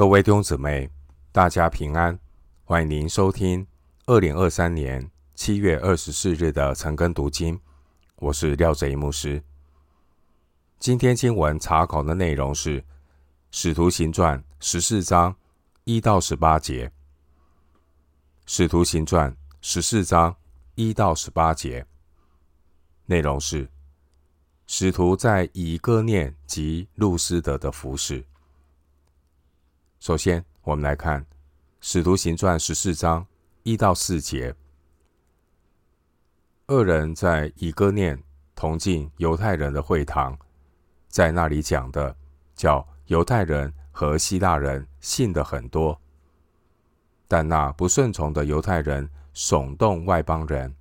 [0.00, 0.88] 各位弟兄姊妹，
[1.30, 2.18] 大家平安！
[2.64, 3.66] 欢迎您收听
[4.06, 7.60] 二零二三年七月二十四日的晨更读经。
[8.16, 9.44] 我是廖哲一牧师。
[10.78, 12.80] 今天经文查考的内容是
[13.50, 15.36] 《使徒行传》十四章
[15.84, 16.88] 一到十八节，
[18.46, 19.30] 《使徒行传》
[19.60, 20.34] 十四章
[20.76, 21.84] 一到十八节
[23.04, 23.68] 内容是
[24.66, 28.24] 使徒在以哥念及路斯德的服饰。
[30.00, 31.20] 首先，我们来看
[31.82, 33.26] 《使徒行传》十四章
[33.64, 34.54] 一到四节。
[36.68, 38.18] 二人在以哥念
[38.54, 40.38] 同进犹太人的会堂，
[41.08, 42.16] 在那里讲的，
[42.54, 46.00] 叫犹太人和希腊人信的很多。
[47.28, 50.74] 但那不顺从的犹太人耸动外邦人，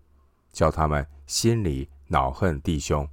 [0.53, 3.05] 叫他们心里恼恨弟兄。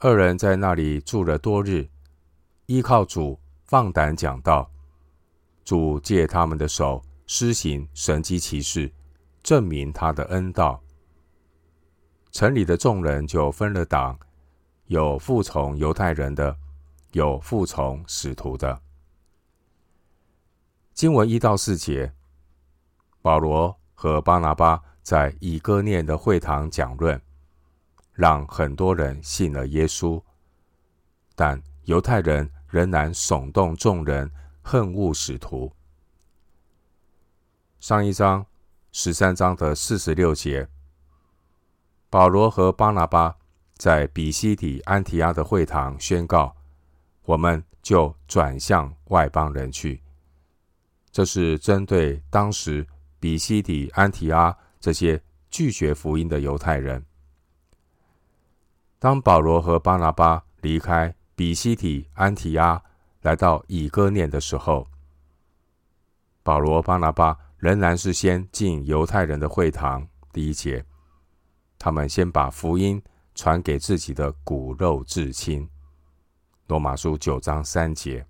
[0.00, 1.88] 二人在那里住了多日，
[2.66, 4.70] 依靠主放胆讲道。
[5.64, 8.92] 主借他们的手施行神迹奇事，
[9.42, 10.82] 证明他的恩道。
[12.30, 14.18] 城里的众人就分了党，
[14.86, 16.54] 有服从犹太人的，
[17.12, 18.78] 有服从使徒的。
[20.92, 22.12] 经文一到四节，
[23.22, 27.18] 保罗和巴拿巴在以哥念的会堂讲论，
[28.12, 30.22] 让很多人信了耶稣，
[31.34, 34.30] 但犹太人仍然耸动众人。
[34.66, 35.70] 恨恶使徒。
[37.78, 38.46] 上一章
[38.92, 40.66] 十三章的四十六节，
[42.08, 43.36] 保罗和巴拿巴
[43.76, 46.56] 在比西底安提阿的会堂宣告
[47.26, 50.02] ：“我们就转向外邦人去。”
[51.12, 52.86] 这是针对当时
[53.20, 57.04] 比西底安提阿这些拒绝福音的犹太人。
[58.98, 62.82] 当保罗和巴拿巴离开比西底安提阿，
[63.24, 64.86] 来到以哥念的时候，
[66.42, 70.06] 保罗、巴拿巴仍然是先进犹太人的会堂。
[70.30, 70.84] 第一节，
[71.78, 73.02] 他们先把福音
[73.34, 75.66] 传给自己的骨肉至亲。
[76.66, 78.26] 罗马书九章三节，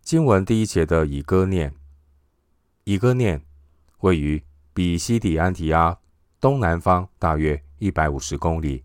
[0.00, 1.74] 经文第一节的以哥念，
[2.84, 3.44] 以哥念
[4.00, 4.42] 位于
[4.72, 5.98] 比西底安提阿
[6.40, 8.82] 东南方大约一百五十公里，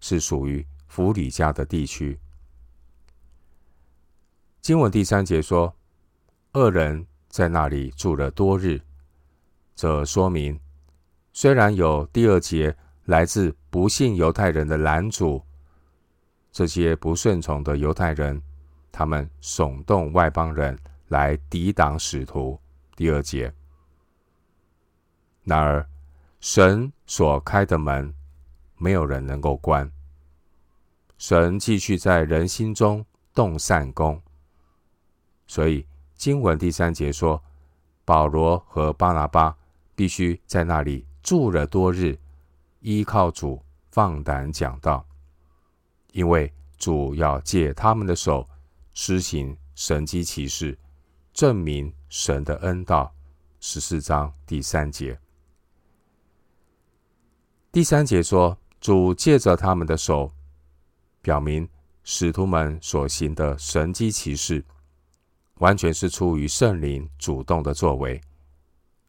[0.00, 2.18] 是属于弗里加的地区。
[4.66, 5.72] 经文第三节说，
[6.52, 8.80] 二人在那里住了多日。
[9.76, 10.58] 这说明，
[11.32, 15.40] 虽然有第二节来自不信犹太人的拦阻，
[16.50, 18.42] 这些不顺从的犹太人，
[18.90, 20.76] 他们耸动外邦人
[21.10, 22.60] 来抵挡使徒。
[22.96, 23.54] 第二节，
[25.44, 25.88] 然而
[26.40, 28.12] 神所开的门，
[28.78, 29.88] 没有人能够关。
[31.18, 34.20] 神继续在人心中动善工。
[35.46, 37.42] 所以经文第三节说，
[38.04, 39.56] 保罗和巴拿巴
[39.94, 42.18] 必须在那里住了多日，
[42.80, 45.06] 依靠主放胆讲道，
[46.12, 48.48] 因为主要借他们的手
[48.92, 50.78] 施行神迹奇事，
[51.32, 53.12] 证明神的恩道。
[53.58, 55.18] 十四章第三节，
[57.72, 60.30] 第三节说，主借着他们的手，
[61.20, 61.68] 表明
[62.04, 64.64] 使徒们所行的神迹奇事。
[65.58, 68.20] 完全是出于圣灵主动的作为，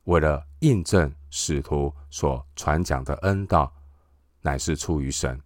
[0.06, 3.74] 为了印证使徒所传讲的恩道，
[4.42, 5.42] 乃是出于神。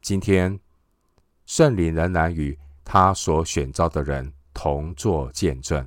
[0.00, 0.60] 今天，
[1.46, 5.86] 圣灵仍然与他所选召的人同作见证。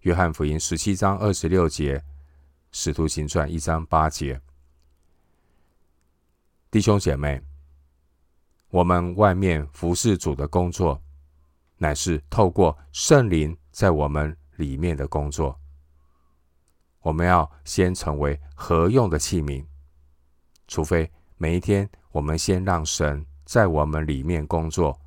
[0.00, 2.02] 约翰福音十七章二十六节，
[2.72, 4.40] 使徒行传一章八节，
[6.72, 7.40] 弟兄姐妹，
[8.70, 11.00] 我们外面服侍主的工作。
[11.84, 15.54] 乃是透过圣灵在我们里面的工作，
[17.00, 19.62] 我们要先成为合用的器皿，
[20.66, 24.98] 除非每一天我们先让神在我们里面工作，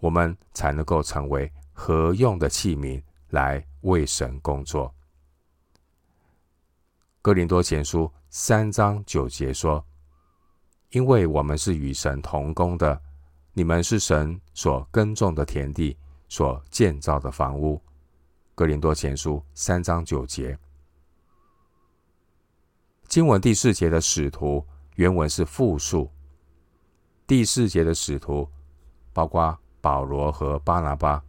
[0.00, 4.92] 我们才能够成为合用的器皿来为神工作。
[7.20, 9.86] 哥林多前书三章九节说
[10.90, 13.00] ：“因为我们是与神同工的。”
[13.54, 15.94] 你们是神所耕种的田地，
[16.26, 17.80] 所建造的房屋。
[18.54, 20.58] 哥林多前书三章九节。
[23.08, 26.10] 经文第四节的使徒原文是复数。
[27.26, 28.48] 第四节的使徒
[29.12, 31.22] 包括保罗和巴拿巴。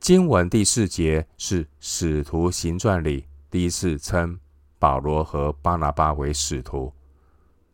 [0.00, 4.38] 经文第四节是使徒行传里第一次称
[4.78, 6.90] 保罗和巴拿巴为使徒。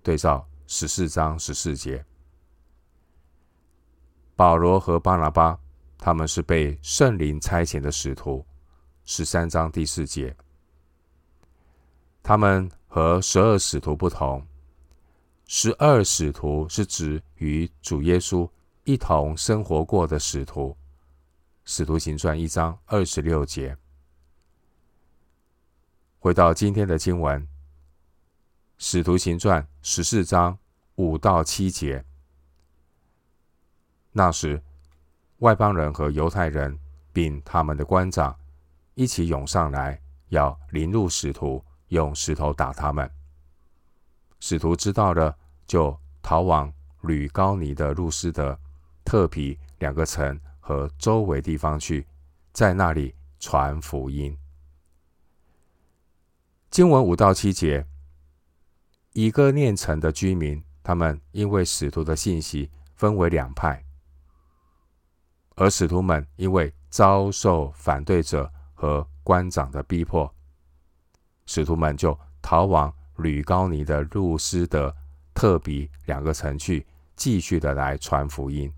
[0.03, 2.05] 对照十四章十四节。
[4.35, 5.59] 保罗和巴拿巴，
[5.99, 8.45] 他们是被圣灵差遣的使徒。
[9.05, 10.35] 十三章第四节，
[12.23, 14.47] 他们和十二使徒不同。
[15.47, 18.49] 十二使徒是指与主耶稣
[18.85, 20.77] 一同生活过的使徒。
[21.65, 23.77] 使徒行传一章二十六节。
[26.19, 27.47] 回到今天的经文，
[28.79, 30.57] 使徒行传十四章
[30.95, 32.05] 五到七节。
[34.13, 34.63] 那时，
[35.39, 36.79] 外邦人和犹太人，
[37.13, 38.37] 并他们的官长。
[38.95, 39.99] 一起涌上来，
[40.29, 43.11] 要凌辱使徒，用石头打他们。
[44.39, 45.35] 使徒知道了，
[45.67, 46.71] 就逃往
[47.01, 48.59] 吕高尼的路斯德、
[49.03, 52.07] 特皮两个城和周围地方去，
[52.53, 54.37] 在那里传福音。
[56.71, 57.87] 经文五到七节，
[59.15, 63.83] 以哥念城的居民，他们因为使徒的信息分为两派，
[65.57, 68.51] 而使徒们因为遭受反对者。
[68.83, 70.29] 和官长的逼迫，
[71.47, 74.93] 使徒们就逃往吕高尼的路斯德、
[75.33, 76.85] 特比两个城去，
[77.15, 78.75] 继续的来传福音。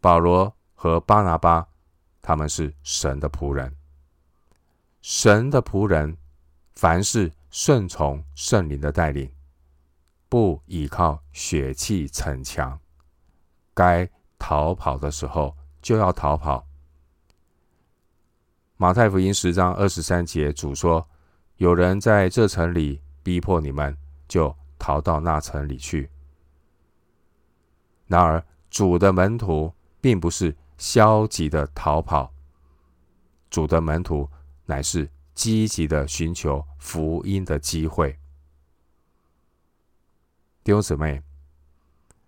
[0.00, 1.64] 保罗和巴拿巴，
[2.20, 3.72] 他们是神的仆人，
[5.00, 6.16] 神的仆人，
[6.74, 9.32] 凡事顺从圣灵的带领，
[10.28, 12.76] 不依靠血气逞强，
[13.72, 16.66] 该逃跑的时候就要逃跑。
[18.76, 21.08] 马太福音十章二十三节，主说
[21.56, 23.96] ：“有人在这城里逼迫你们，
[24.28, 26.10] 就逃到那城里去。”
[28.06, 32.32] 然而，主的门徒并不是消极的逃跑，
[33.48, 34.30] 主的门徒
[34.66, 38.18] 乃是积极的寻求福音的机会。
[40.62, 41.22] 弟兄姊妹，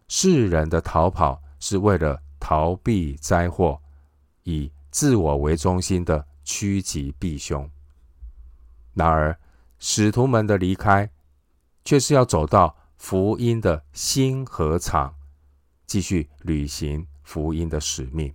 [0.09, 3.81] 世人的逃跑是为了逃避灾祸，
[4.45, 6.27] 以自我为中心的。
[6.51, 7.71] 趋吉避凶。
[8.95, 9.39] 然而，
[9.79, 11.11] 使徒们的离开，
[11.85, 15.15] 却是要走到福音的新禾场，
[15.87, 18.35] 继续履行福音的使命。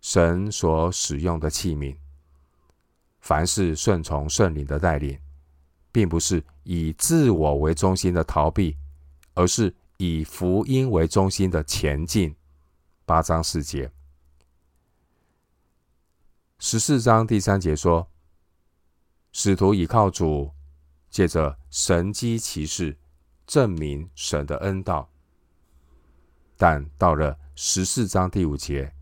[0.00, 1.96] 神所使用的器皿，
[3.20, 5.16] 凡是顺从圣灵的带领，
[5.92, 8.76] 并不是以自我为中心的逃避，
[9.34, 12.34] 而是以福音为中心的前进。
[13.04, 13.90] 八章四节。
[16.60, 18.08] 十四章第三节说
[19.32, 20.52] ：“使徒倚靠主，
[21.10, 22.96] 借着神迹奇事
[23.44, 25.10] 证明神的恩道。”
[26.56, 28.94] 但到了十四章第五节，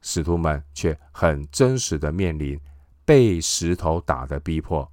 [0.00, 2.60] 使徒们却很真实的面临
[3.04, 4.90] 被石头打的逼迫，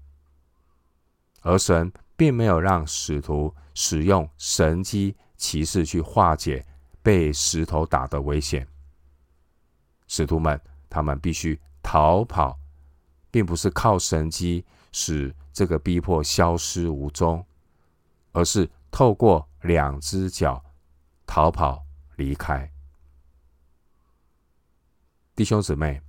[1.41, 6.65] 而神并没有让使徒使用神机骑士去化解
[7.01, 8.67] 被石头打的危险。
[10.07, 10.59] 使徒们。
[10.87, 12.57] 他们必须逃跑，
[13.29, 14.63] 并不是靠神机
[14.93, 17.45] 使这个逼迫消失无踪，
[18.31, 20.63] 而是透过两只脚
[21.25, 21.83] 逃跑
[22.15, 22.71] 离开。
[25.35, 26.01] 弟兄姊妹，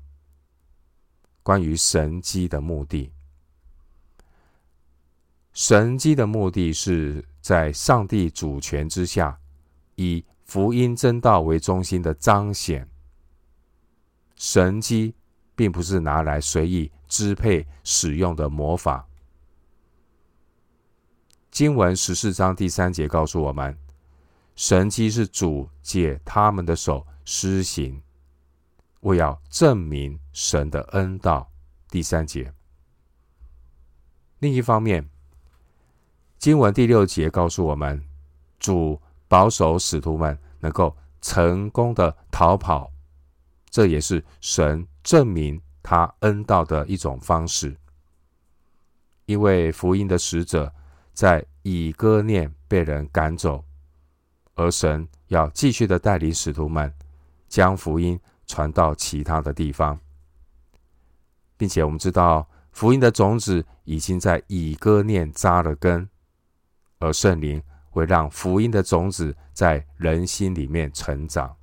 [1.42, 3.12] 关于神机的目的，
[5.56, 9.40] 神迹的目的是在上帝主权之下，
[9.94, 12.86] 以福音真道为中心的彰显。
[14.34, 15.14] 神迹
[15.54, 19.08] 并不是拿来随意支配使用的魔法。
[21.50, 23.74] 经文十四章第三节告诉我们，
[24.56, 28.02] 神迹是主借他们的手施行，
[29.00, 31.50] 为要证明神的恩道。
[31.88, 32.52] 第三节。
[34.40, 35.08] 另一方面，
[36.38, 38.02] 经文第六节告诉我们，
[38.58, 42.90] 主保守使徒们能够成功的逃跑。
[43.68, 47.76] 这也是神证明他恩道的一种方式，
[49.24, 50.72] 因为福音的使者
[51.12, 53.64] 在以哥念被人赶走，
[54.54, 56.92] 而神要继续的带领使徒们
[57.48, 59.98] 将福音传到其他的地方，
[61.56, 66.08] 并且我们知道福音的种子已经在以哥念扎了根，
[66.98, 71.56] 而圣灵会让福音的种子在人心里面成长。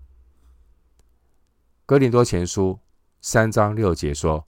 [1.85, 2.79] 哥林多前书
[3.21, 4.47] 三章六节说：“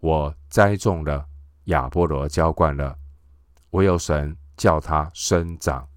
[0.00, 1.26] 我栽种了，
[1.64, 2.98] 亚波罗浇灌了，
[3.70, 5.88] 唯有神叫他生长。”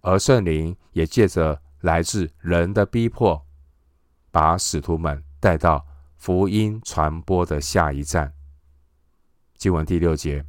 [0.00, 3.46] 而圣灵也借着来自人的逼迫，
[4.30, 5.86] 把使徒们带到
[6.16, 8.32] 福音传播的下一站。
[9.56, 10.44] 经文第六节，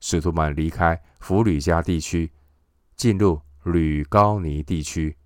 [0.00, 2.32] 使徒们离开弗吕加地区，
[2.96, 5.16] 进入吕高尼地区，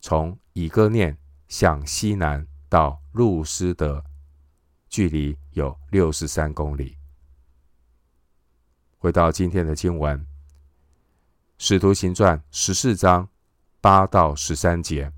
[0.00, 1.16] 从以哥念
[1.48, 4.04] 向西南到路斯德，
[4.88, 6.96] 距离有六十三公里。
[8.98, 10.18] 回到今天的经文，
[11.56, 13.28] 《使徒行传》十四章
[13.80, 15.12] 八到十三节，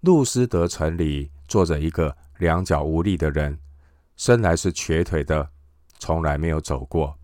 [0.00, 3.58] 路斯德城里坐着一个两脚无力的人，
[4.16, 5.50] 生来是瘸腿的，
[6.02, 7.16] 从来没有走过。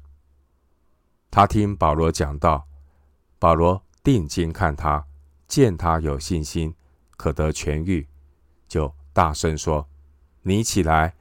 [1.33, 2.65] 他听保罗讲道，
[3.37, 5.05] 保罗定睛看他，
[5.49, 6.73] 见他有信心，
[7.17, 8.07] 可得痊愈，
[8.69, 9.85] 就大声说
[10.43, 11.13] ：“你起来，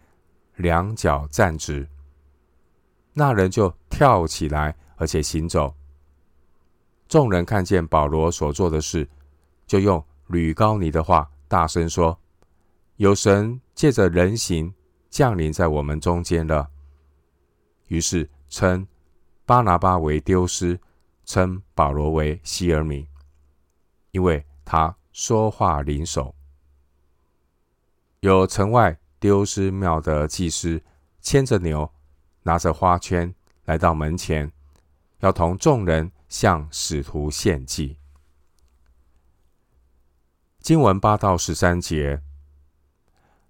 [0.58, 1.90] 两脚站直。”
[3.14, 5.74] 那人就跳起来，而且行走。
[7.08, 9.10] 众人看见保罗所做的事，
[9.66, 12.20] 就用吕高尼的话大声说
[12.98, 14.72] ：“有神借着人形
[15.10, 16.70] 降临在我们中间了。”
[17.88, 18.88] 于是称。
[19.46, 20.78] 巴拿巴为丢斯，
[21.24, 23.08] 称保罗为希耳米，
[24.12, 26.36] 因为他说话灵手。
[28.20, 30.84] 有城外丢斯庙的祭司
[31.22, 31.90] 牵着牛，
[32.44, 34.52] 拿着花圈来到门前，
[35.20, 37.98] 要同众人向使徒献祭。
[40.60, 42.22] 经文八到十三节，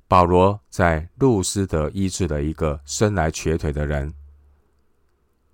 [0.08, 4.14] 保罗在路斯德医治了一个生来瘸腿的人。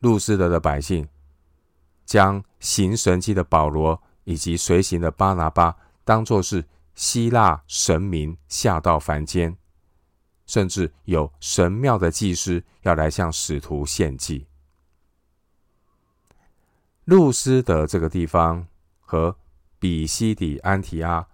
[0.03, 1.07] 路斯德的百姓
[2.05, 9.55] 将行神迹的保罗以及随行的巴拿巴当作是希腊神明下到凡间，
[10.45, 14.45] 甚至有神庙的祭司要来向使徒献祭。
[17.05, 18.67] 路斯德这个地方
[18.99, 19.37] 和
[19.79, 21.25] 比西底安提阿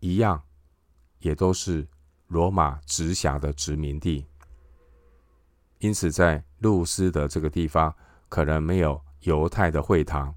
[0.00, 0.42] 一样，
[1.20, 1.88] 也都是
[2.26, 4.26] 罗马直辖的殖民地，
[5.78, 7.96] 因此在路斯德这个地方。
[8.30, 10.34] 可能没有犹太的会堂，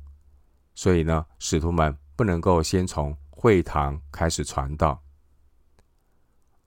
[0.76, 5.02] 所以呢，使徒们不能够先从会堂开始传道，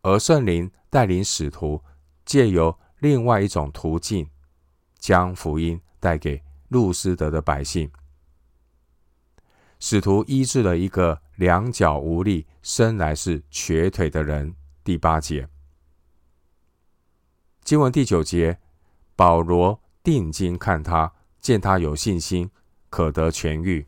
[0.02, 1.82] 而圣灵带领使徒
[2.24, 4.30] 借由另外一种途径，
[4.98, 7.90] 将福音带给路斯德的百姓。
[9.78, 14.54] 使徒医治了一个两脚无力、生来是瘸腿的人。
[14.82, 15.48] 第八节，
[17.64, 18.60] 经文第九节，
[19.16, 21.15] 保罗定睛看他。
[21.40, 22.50] 见他有信心，
[22.90, 23.86] 可得痊愈。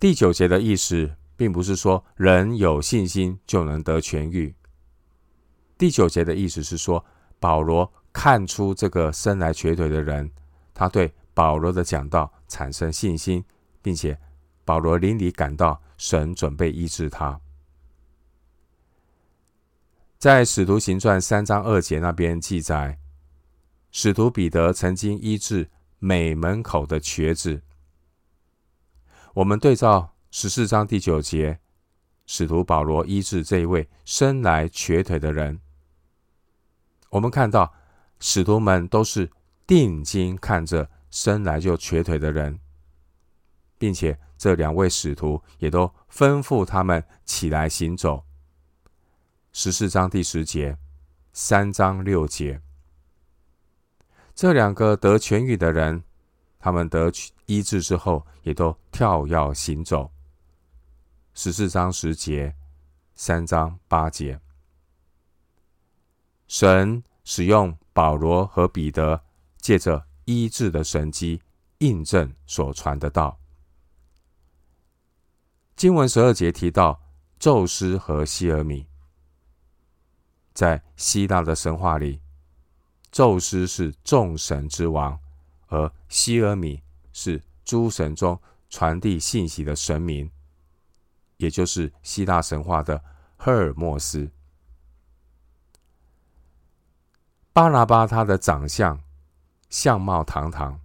[0.00, 4.54] 第九节的意思，并不是说人有信心就能得痊愈。
[5.76, 7.04] 第九节的意思是说，
[7.38, 10.30] 保罗看出这个生来瘸腿的人，
[10.74, 13.44] 他对保罗的讲道产生信心，
[13.80, 14.18] 并且
[14.64, 17.40] 保罗灵里感到神准备医治他。
[20.18, 22.98] 在使徒行传三章二节那边记载。
[23.90, 27.62] 使徒彼得曾经医治美门口的瘸子。
[29.34, 31.60] 我们对照十四章第九节，
[32.26, 35.60] 使徒保罗医治这一位生来瘸腿的人。
[37.10, 37.72] 我们看到
[38.20, 39.30] 使徒们都是
[39.66, 42.60] 定睛看着生来就瘸腿的人，
[43.78, 48.24] 并且这两位使徒也都吩咐他们起来行走。
[49.52, 50.76] 十四章第十节，
[51.32, 52.60] 三章六节。
[54.38, 56.04] 这两个得痊愈的人，
[56.60, 57.10] 他们得
[57.46, 60.12] 医治之后，也都跳跃行走。
[61.34, 62.54] 十四章十节，
[63.16, 64.40] 三章八节，
[66.46, 69.24] 神使用保罗和彼得，
[69.56, 71.42] 借着医治的神迹，
[71.78, 73.40] 印证所传的道。
[75.74, 77.00] 经文十二节提到
[77.40, 78.86] 宙斯和西尔米，
[80.54, 82.20] 在希腊的神话里。
[83.18, 85.18] 宙斯是众神之王，
[85.66, 86.80] 而希尔米
[87.12, 90.30] 是诸神中传递信息的神明，
[91.36, 93.02] 也就是希腊神话的
[93.36, 94.30] 赫尔墨斯。
[97.52, 99.02] 巴拿巴他的长相
[99.68, 100.78] 相貌堂堂，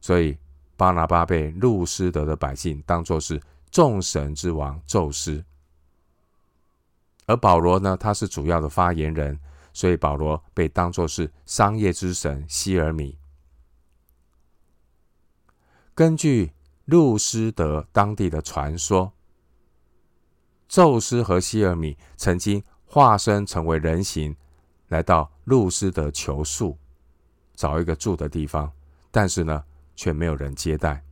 [0.00, 0.38] 所以
[0.76, 3.42] 巴拿巴被路斯德的百姓当作是
[3.72, 5.44] 众神之王宙斯，
[7.26, 9.36] 而保罗呢，他是主要的发言人。
[9.76, 13.18] 所以保罗被当作是商业之神希尔米。
[15.94, 16.54] 根据
[16.86, 19.12] 路斯德当地的传说，
[20.66, 24.34] 宙斯和希尔米曾经化身成为人形，
[24.88, 26.78] 来到路斯德求宿，
[27.54, 28.72] 找一个住的地方，
[29.10, 29.62] 但是呢，
[29.94, 31.04] 却没有人接待，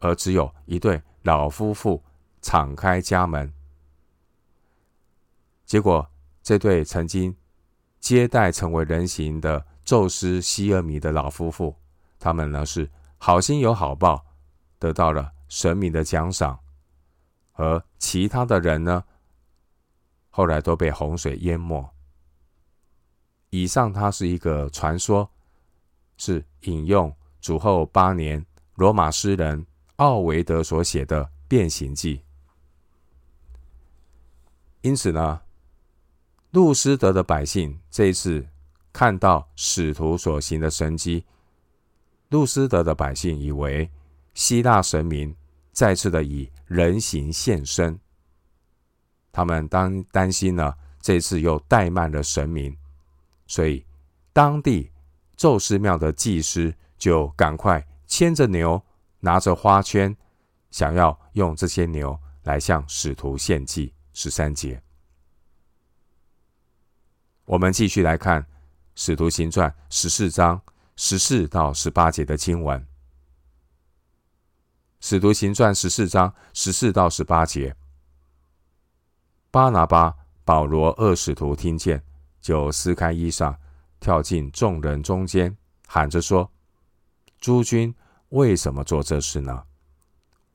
[0.00, 2.02] 而只有一对老夫妇
[2.42, 3.54] 敞开家门。
[5.64, 6.10] 结果，
[6.42, 7.36] 这对曾经
[8.00, 11.74] 接待成为人形的宙斯西尔米的老夫妇，
[12.18, 14.24] 他们呢是好心有好报，
[14.78, 16.58] 得到了神明的奖赏，
[17.54, 19.04] 而其他的人呢，
[20.30, 21.88] 后来都被洪水淹没。
[23.50, 25.30] 以上它是一个传说，
[26.16, 32.16] 是引用主后八年罗马诗人奥维德所写的《变形记》。
[34.82, 35.40] 因此呢，
[36.50, 38.46] 路斯德的百姓这一次
[38.92, 41.24] 看到使徒所行的神迹，
[42.30, 43.90] 路斯德的百姓以为
[44.34, 45.34] 希腊神明
[45.72, 47.98] 再次的以人形现身，
[49.30, 52.76] 他们当担心呢，这次又怠慢了神明。
[53.46, 53.84] 所以，
[54.32, 54.90] 当地
[55.36, 58.82] 宙斯庙的祭司就赶快牵着牛，
[59.20, 60.16] 拿着花圈，
[60.70, 63.92] 想要用这些牛来向使徒献祭。
[64.14, 64.82] 十三节，
[67.48, 68.42] 我们继续来看
[68.94, 70.60] 《使徒行传》十四章
[70.96, 72.78] 十四到十八节的经文。
[75.00, 77.74] 《使徒行传》十四章十四到十八节，
[79.50, 80.14] 巴拿巴、
[80.44, 82.04] 保罗二使徒听见。
[82.42, 83.56] 就撕开衣裳，
[83.98, 86.52] 跳进众人中间，喊着说
[87.40, 87.94] ：“诸君
[88.28, 89.64] 为什么做这事呢？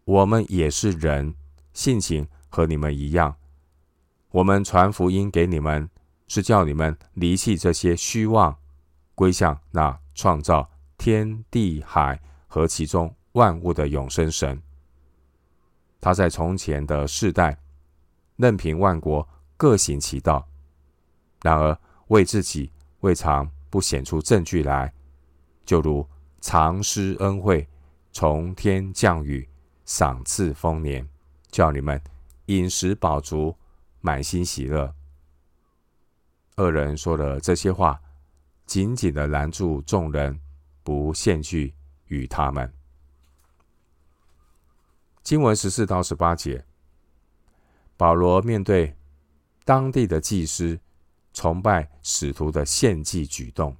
[0.05, 1.33] 我们也是人，
[1.73, 3.35] 性情和你们一样。
[4.29, 5.89] 我们传福音给你们，
[6.33, 8.57] 是叫你们离弃这些虚妄，
[9.13, 14.59] 归向那创造天地海和其中万物的永生神。
[16.01, 17.59] 他在从前的世代，
[18.35, 20.47] 任凭万国各行其道。”
[21.43, 22.71] 然而，为自己
[23.01, 24.91] 未尝不显出证据来，
[25.63, 26.03] 就如
[26.41, 27.67] 常施恩惠，
[28.11, 29.47] 从天降雨，
[29.85, 31.07] 赏赐丰年，
[31.51, 32.01] 叫你们
[32.47, 33.55] 饮食饱足，
[34.01, 34.95] 满心喜乐。
[36.55, 37.99] 二人说了这些话，
[38.65, 40.39] 紧紧的拦住众人，
[40.83, 41.73] 不献祭
[42.07, 42.71] 与他们。
[45.23, 46.65] 经文十四到十八节，
[47.97, 48.95] 保罗面对
[49.63, 50.79] 当地的祭司。
[51.35, 53.75] 崇拜使徒的献祭举动，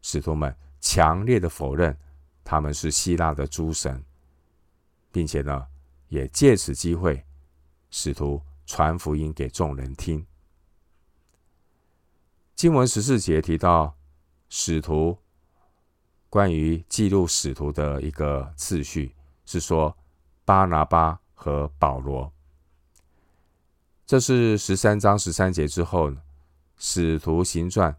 [0.00, 1.94] 使徒们强烈的否认
[2.42, 4.02] 他们是希腊的诸神，
[5.12, 5.66] 并且呢，
[6.08, 7.22] 也借此机会，
[7.90, 10.26] 使徒传福音给众人听。
[12.58, 13.96] 经文十四节提到
[14.48, 15.16] 使徒
[16.28, 19.14] 关于记录使徒的一个次序，
[19.46, 19.96] 是说
[20.44, 22.32] 巴拿巴和保罗。
[24.04, 26.12] 这是十三章十三节之后。
[26.80, 27.94] 使徒行传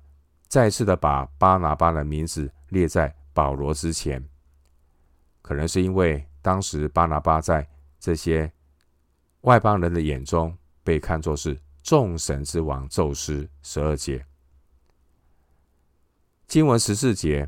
[0.47, 4.25] 再次的把巴拿巴的名字列在保罗之前，
[5.41, 7.67] 可能是因为当时巴拿巴在
[7.99, 8.49] 这些
[9.41, 13.47] 外邦人的眼中被看作是众神之王宙斯。
[13.61, 14.25] 十二节
[16.49, 17.47] 经文十四节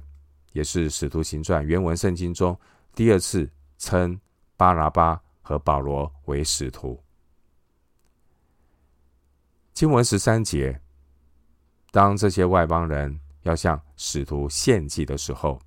[0.53, 2.57] 也是使徒行传原文圣经中
[2.93, 4.17] 第二次称
[4.55, 7.03] 巴拿巴和保罗为使徒。
[9.73, 10.79] 经文十三节。
[11.89, 15.59] 当这些外邦人要向使徒献祭的时候，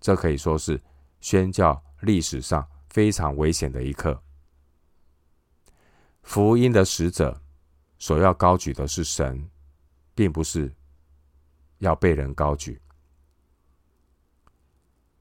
[0.00, 0.80] 这可以说是
[1.20, 4.18] 宣教历史上非常危险的一刻。
[6.22, 7.38] 福音的使者
[7.98, 9.50] 所要高举的是神，
[10.14, 10.72] 并不是
[11.80, 12.80] 要被人高举。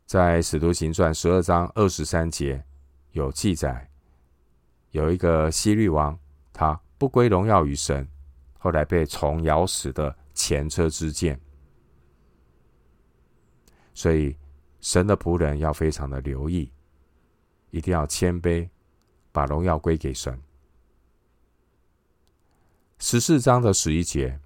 [0.06, 2.64] 在使徒行传十二章二十三节
[3.12, 3.90] 有记载，
[4.92, 6.18] 有一个希律王，
[6.54, 8.08] 他不归荣耀于神。
[8.62, 11.40] 后来被虫咬死的前车之鉴，
[13.94, 14.36] 所以
[14.82, 16.70] 神的仆人要非常的留意，
[17.70, 18.68] 一定要谦卑，
[19.32, 20.38] 把荣耀归给神。
[22.98, 24.38] 十四章的十一节，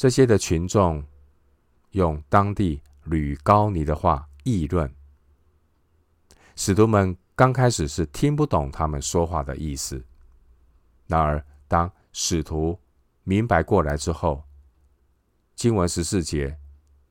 [0.00, 1.04] 这些的群众
[1.90, 4.90] 用当地吕高尼的话议论，
[6.56, 10.02] 使徒们刚开始是听不懂他们说话的意思，
[11.06, 12.80] 然而当使徒
[13.24, 14.42] 明白过来之后，
[15.54, 16.56] 经文十四节，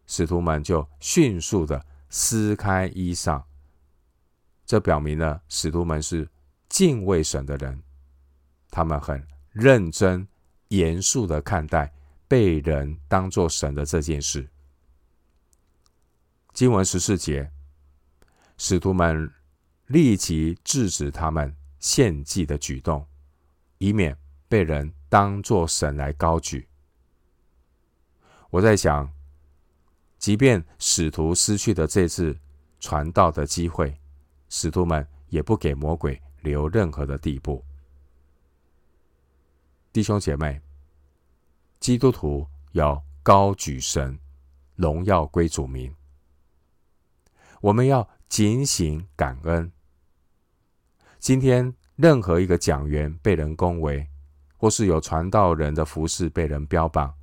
[0.07, 3.43] 使徒们就迅速的撕开衣裳。
[4.65, 6.27] 这表明了使徒们是
[6.67, 7.83] 敬畏神的人，
[8.71, 10.27] 他们很认真、
[10.69, 11.93] 严肃的看待
[12.29, 14.47] 被人当作神的这件事。
[16.53, 17.51] 经文十四节，
[18.57, 19.29] 使徒们
[19.87, 23.05] 立即制止他们献祭的举动，
[23.79, 24.17] 以免。
[24.49, 26.67] 被人当作神来高举，
[28.49, 29.07] 我在想，
[30.17, 32.35] 即便使徒失去了这次
[32.79, 33.95] 传道的机会，
[34.49, 37.63] 使徒们也不给魔鬼留任何的地步。
[39.93, 40.59] 弟兄姐妹，
[41.79, 44.19] 基督徒要高举神，
[44.75, 45.95] 荣耀归主名，
[47.61, 49.71] 我们要警醒感恩。
[51.19, 54.05] 今天任何一个讲员被人恭维，
[54.57, 57.13] 或是有传道人的服饰被人标榜，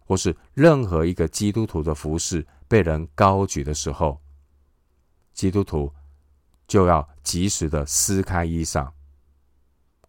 [0.00, 4.20] 或是任何一个基督徒的服饰被人高举的时候，
[5.32, 5.90] 基督徒
[6.68, 8.92] 就要及时的撕开衣裳，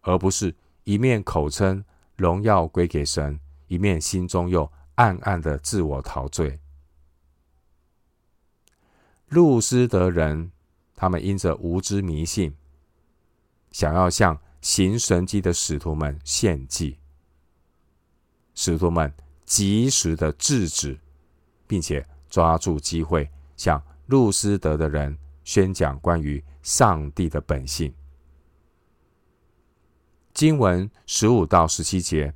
[0.02, 0.54] 而不是
[0.84, 1.82] 一面口称
[2.14, 6.58] 荣耀归给神，一面心中又暗暗的自我陶醉。
[9.28, 10.52] 路斯德人，
[10.94, 12.54] 他们因着无知迷信，
[13.72, 16.98] 想要向行神迹的使徒们献祭，
[18.54, 19.12] 使徒们
[19.44, 20.98] 及时的制止，
[21.66, 27.92] 并且抓住机会向路斯德的人宣讲关于上帝的本性。
[30.32, 32.34] 经文十五到十七节，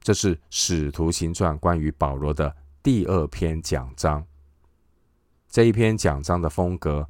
[0.00, 4.26] 这是《使徒行传》关于保罗的第二篇讲章。
[5.46, 7.06] 这一篇讲章的风格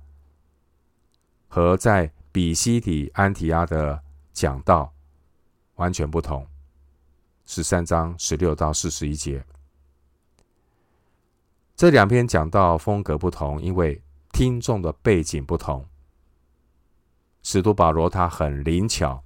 [1.46, 4.92] 和在比西底安提阿的讲道
[5.76, 6.46] 完全不同。
[7.44, 9.44] 十三章十六到四十一节，
[11.76, 15.86] 这两篇讲道风格不同，因为听众的背景不同。
[17.42, 19.22] 使徒保罗他很灵巧，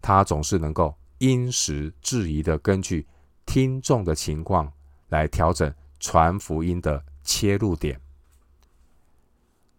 [0.00, 3.06] 他总是能够因时制宜的根据
[3.46, 4.70] 听众的情况
[5.08, 7.98] 来调整传福音的切入点，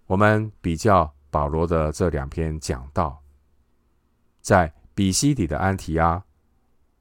[0.07, 3.21] 我们比较保罗的这两篇讲道，
[4.41, 6.23] 在比西底的安提阿，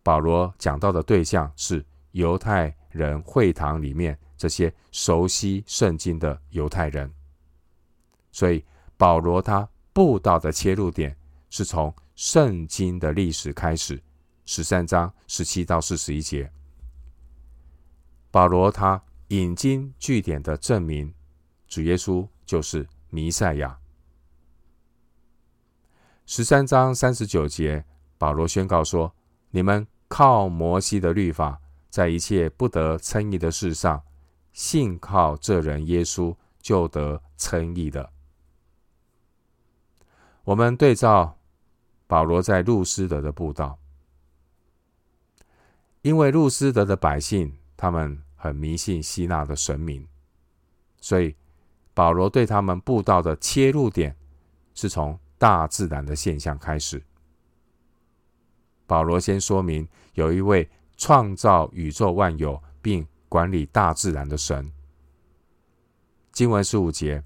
[0.03, 7.11] 保罗讲到的对象是犹太人会堂里面这些熟悉圣经的犹太人，
[8.31, 8.63] 所以
[8.99, 11.17] 保罗他布道的切入点
[11.49, 14.03] 是从圣经的历史开始，
[14.45, 16.53] 十三章十七到四十一节，
[18.31, 19.03] 保罗他。
[19.29, 21.13] 引经据典的证明，
[21.67, 23.81] 主耶稣就是弥赛亚。
[26.27, 27.85] 十三章三十九节，
[28.19, 29.13] 保罗宣告说
[29.51, 34.05] ：“你们靠摩西的律法，在一切不得称义的事上，
[34.53, 38.13] 信靠这人耶稣，就得称义的。”
[40.45, 41.39] 我们对照
[42.07, 43.79] 保罗在路斯德的布道，
[46.05, 48.23] 因为路斯德的百姓，他们。
[48.45, 50.07] 很迷信希腊的神明，
[51.01, 51.35] 所以
[51.95, 54.15] 保罗对他们布道的切入点
[54.75, 57.03] 是从大自然的现象开始。
[58.87, 64.71] 保罗先说明有一位创造宇宙万有并管理大自然的神。
[66.31, 67.25] 经文十五节，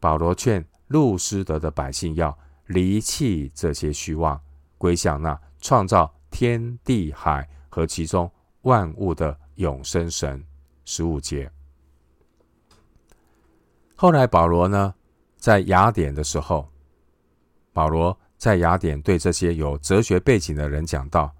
[0.00, 2.36] 保罗劝路斯德的百姓要
[2.66, 4.40] 离弃这些虚妄，
[4.78, 8.28] 归向那创造天地海和其中
[8.62, 9.38] 万物的。
[9.58, 10.40] 永生神
[10.84, 11.50] 十五节。
[13.96, 14.94] 后来保罗呢，
[15.36, 16.70] 在雅典的时候，
[17.72, 21.34] 保罗在雅典对这些有哲学背景的人讲道。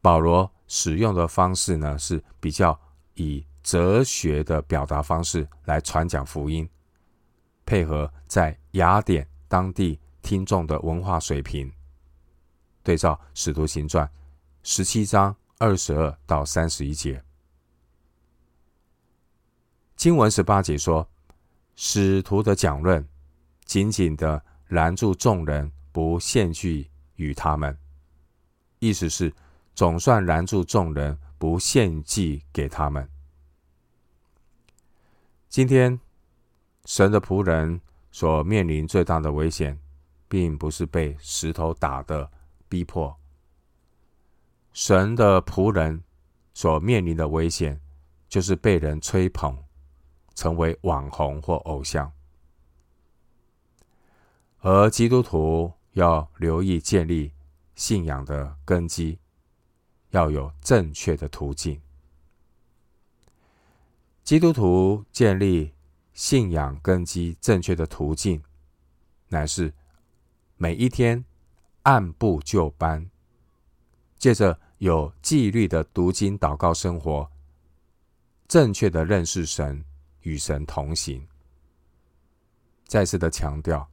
[0.00, 2.76] 保罗使用的方式呢，是比较
[3.14, 6.68] 以哲学的表达方式来传讲福音，
[7.64, 11.72] 配合在雅典当地听众的文化水平，
[12.82, 14.04] 对照《使徒行传》
[14.62, 15.36] 十七章。
[15.58, 17.22] 二十二到三十一节，
[19.94, 21.08] 经文十八节说，
[21.76, 23.08] 使徒的讲论
[23.64, 27.78] 紧紧的拦住众人，不献祭与他们。
[28.80, 29.32] 意思是，
[29.72, 33.08] 总算拦住众人，不献祭给他们。
[35.48, 36.00] 今天，
[36.86, 39.78] 神的仆人所面临最大的危险，
[40.26, 42.28] 并不是被石头打的
[42.68, 43.16] 逼迫。
[44.72, 46.02] 神的仆人
[46.54, 47.80] 所面临的危险，
[48.28, 49.56] 就是被人吹捧，
[50.34, 52.10] 成为网红或偶像。
[54.60, 57.32] 而基督徒要留意建立
[57.74, 59.18] 信仰的根基，
[60.10, 61.80] 要有正确的途径。
[64.22, 65.74] 基督徒建立
[66.14, 68.42] 信仰根基正确的途径，
[69.28, 69.74] 乃是
[70.56, 71.22] 每一天
[71.82, 73.10] 按部就班。
[74.22, 77.28] 借着有纪律的读经、祷告生活，
[78.46, 79.84] 正确的认识神，
[80.20, 81.26] 与神同行。
[82.86, 83.84] 再次的强调，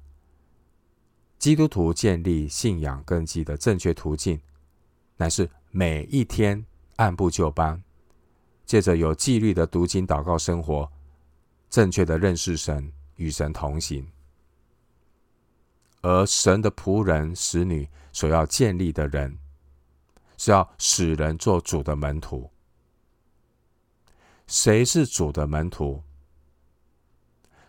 [1.39, 4.39] 基督徒建立信仰根基的正确途径，
[5.17, 6.63] 乃是每一天
[6.97, 7.83] 按部就班，
[8.67, 10.87] 借着有纪律的读经、祷告生活，
[11.71, 14.07] 正确的认识神，与神同行。
[16.01, 19.35] 而神的仆人、使女所要建立的人，
[20.39, 22.49] 是要使人做主的门徒。
[24.47, 26.01] 谁是主的门徒？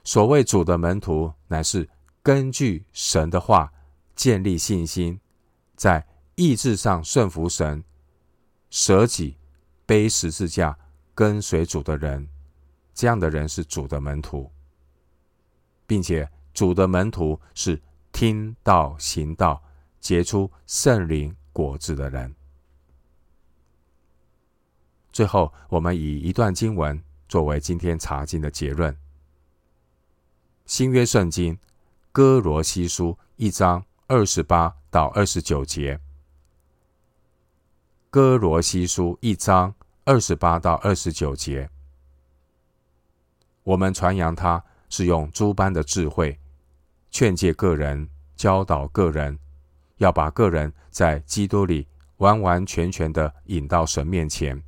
[0.05, 1.91] 所谓主的门徒，乃是
[2.23, 3.73] 根据神的话
[4.15, 5.21] 建立信心，
[5.75, 6.07] 在
[6.37, 7.83] 意志上顺服神，
[8.71, 9.37] 舍己
[9.85, 10.79] 背十字架
[11.13, 12.29] 跟随主的人。
[12.95, 14.49] 这样的人是主的门徒，
[15.89, 19.61] 并且主的门徒是听道行道、
[20.01, 22.33] 结出圣灵果子的人。
[25.21, 28.97] 最后，我们以一段经文作为今天查经的结论。
[30.65, 31.59] 新约圣经
[32.11, 36.01] 歌罗西书一章二十八到二十九节，
[38.09, 41.69] 歌罗西书一章二十八到二十九节，
[43.63, 46.41] 我们传扬他是用诸般的智慧，
[47.11, 49.39] 劝诫个人，教导个人，
[49.99, 54.63] 要把个人在基督里完完全全的引到神面前。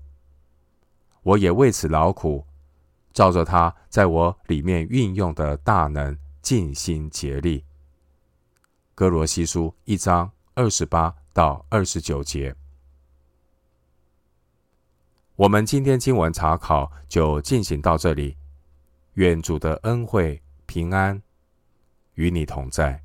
[1.23, 2.47] 我也为此劳苦。
[3.13, 7.65] 照着他在我里面运用的大能，尽心竭力。
[8.95, 12.55] 哥罗西书一章二十八到二十九节。
[15.37, 18.37] 我们今天经文查考就进行到这里。
[19.15, 21.21] 愿主的恩惠平安
[22.15, 23.03] 与你同在。